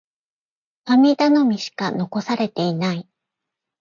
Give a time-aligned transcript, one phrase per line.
[0.85, 3.07] 神頼みしか残されていない。